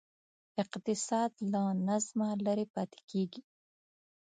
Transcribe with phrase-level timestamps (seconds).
[0.61, 3.41] اقتصاد له نظمه لرې پاتې کېږي.